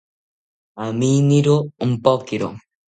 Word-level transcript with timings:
Aminiro 0.85 1.55
ompokiro 1.83 2.49